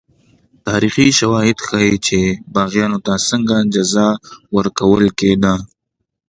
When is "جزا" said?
3.73-4.07